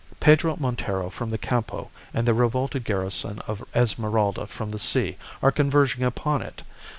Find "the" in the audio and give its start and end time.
1.29-1.37, 2.27-2.33, 4.71-4.79